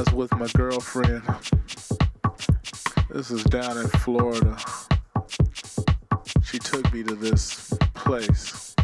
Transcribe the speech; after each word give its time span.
Was 0.00 0.14
with 0.14 0.34
my 0.36 0.46
girlfriend. 0.56 1.22
This 3.10 3.30
is 3.30 3.44
down 3.44 3.76
in 3.76 3.86
Florida. 3.86 4.56
She 6.42 6.58
took 6.58 6.90
me 6.90 7.02
to 7.02 7.14
this 7.14 7.74
place. 7.92 8.74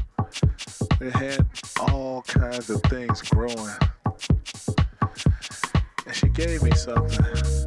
It 1.00 1.14
had 1.14 1.46
all 1.80 2.20
kinds 2.20 2.68
of 2.68 2.82
things 2.82 3.22
growing. 3.22 3.76
And 6.04 6.14
she 6.14 6.28
gave 6.28 6.62
me 6.62 6.72
something. 6.72 7.65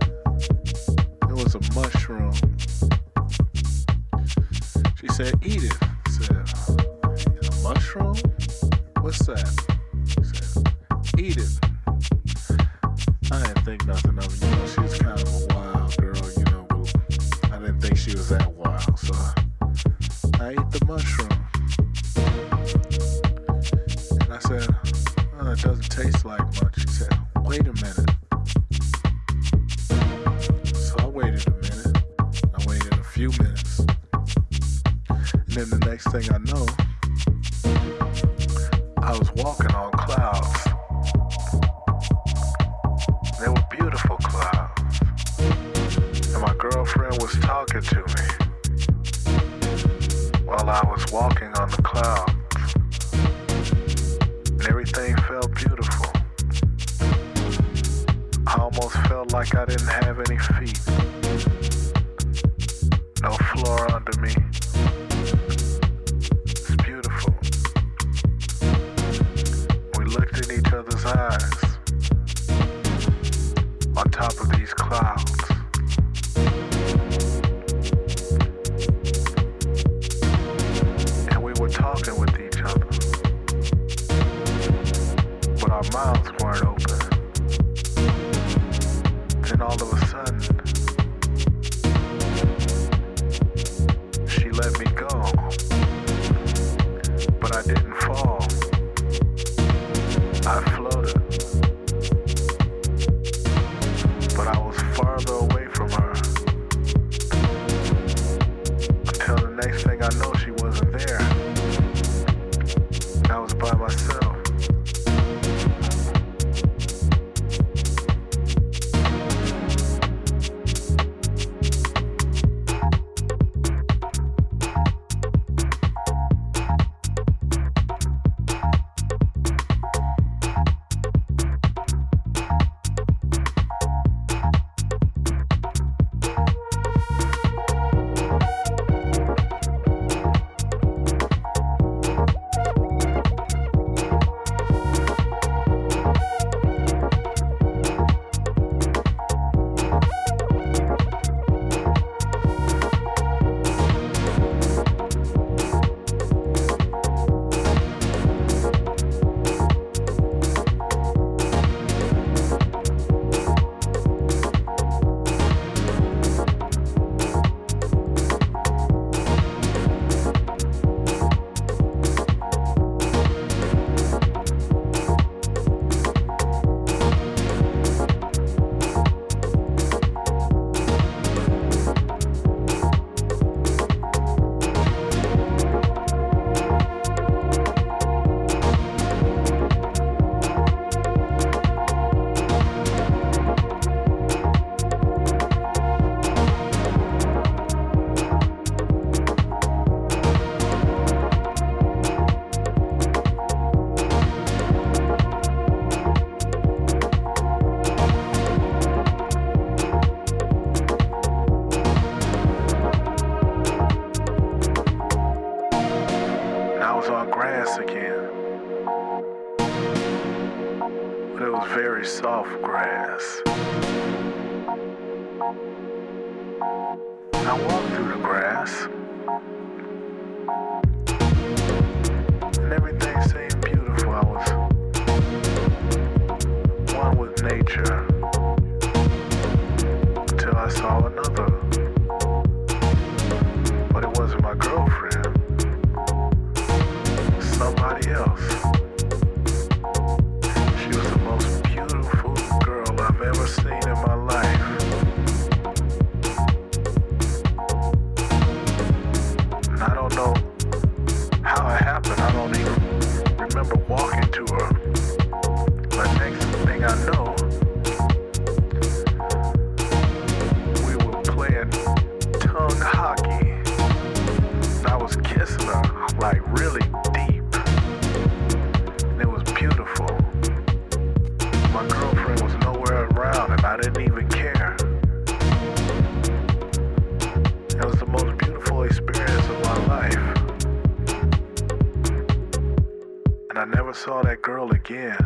I 293.60 293.66
never 293.66 293.94
saw 293.94 294.22
that 294.22 294.42
girl 294.42 294.72
again. 294.72 295.18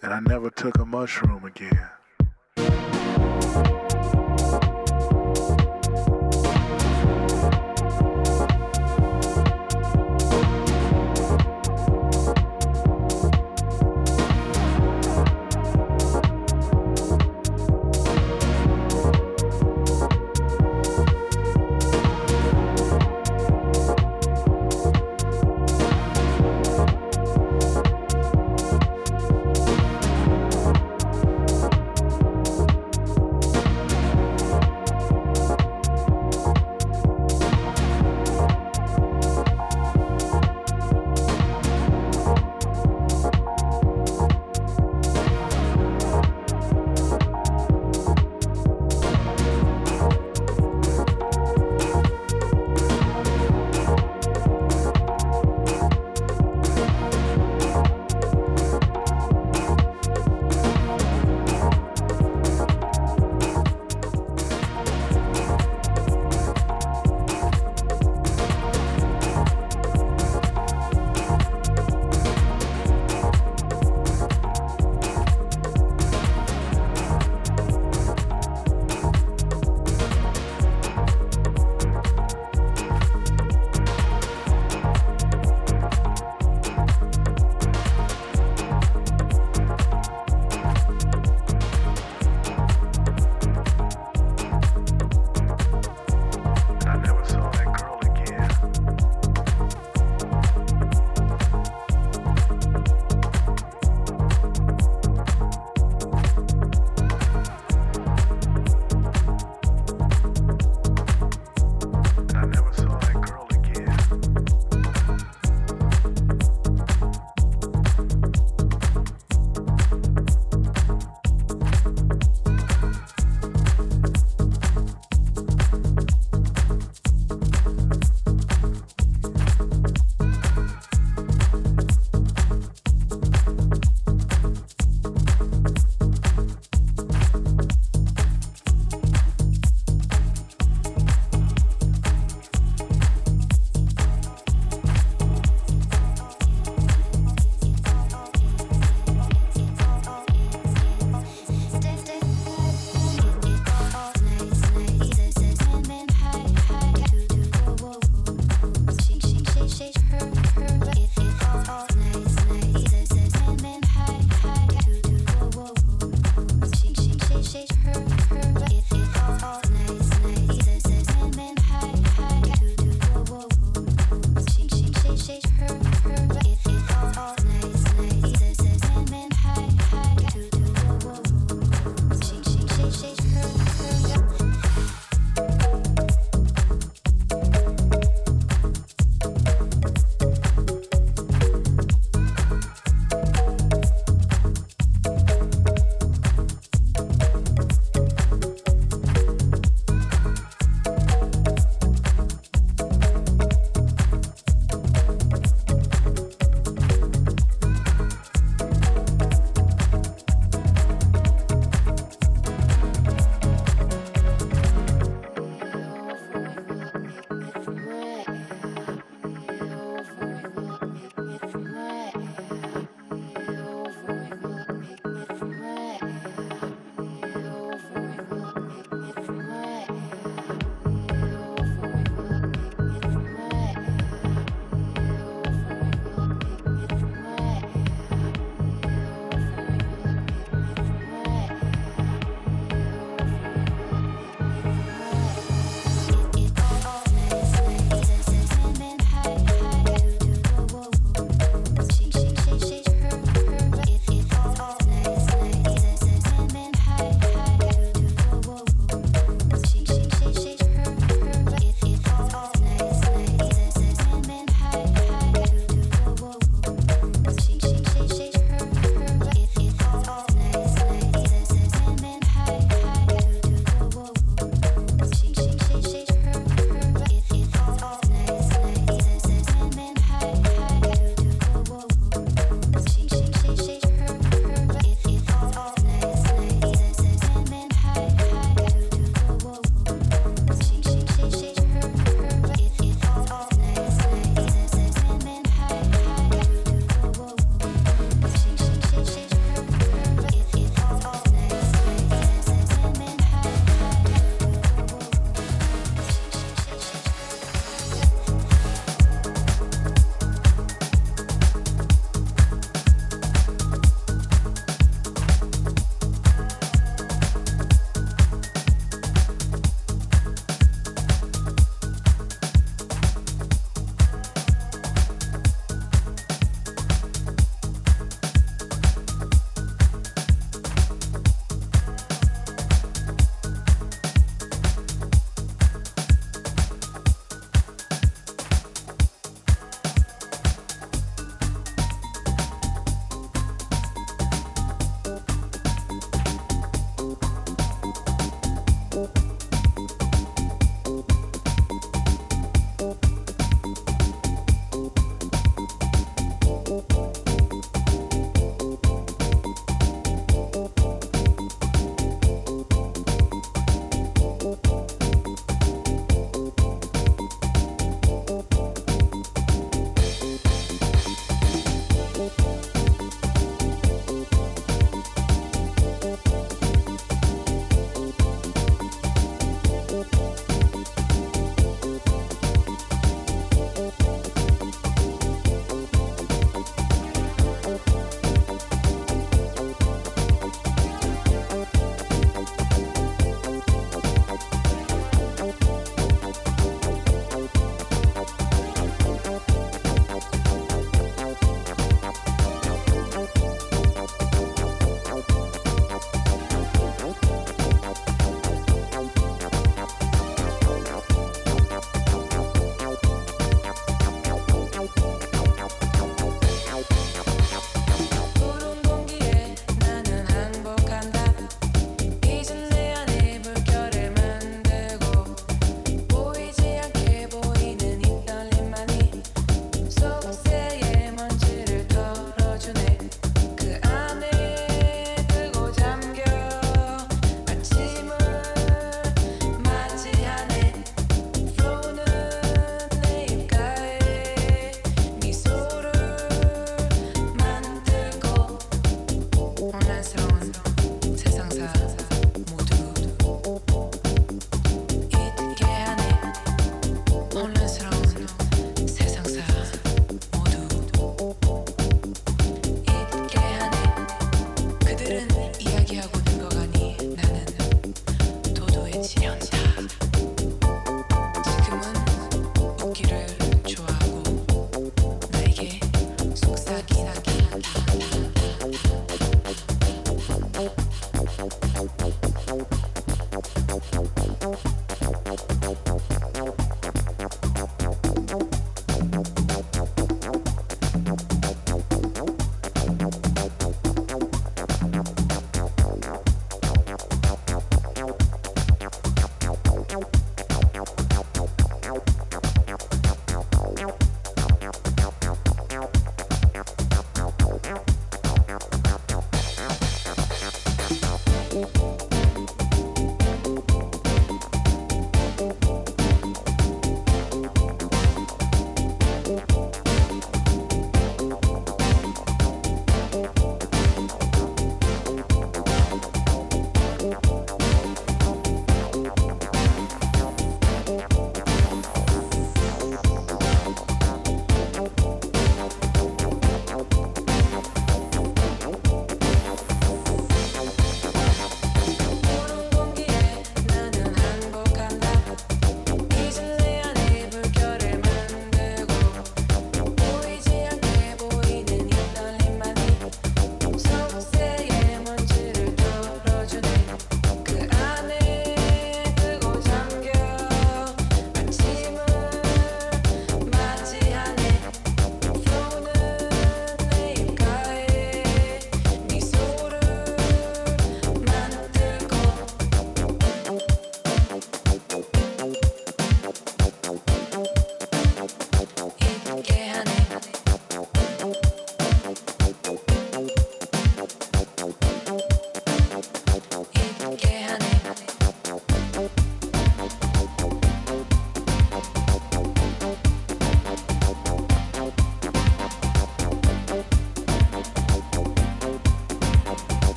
And 0.00 0.14
I 0.14 0.20
never 0.20 0.48
took 0.48 0.78
a 0.78 0.86
mushroom 0.86 1.44
again. 1.44 1.93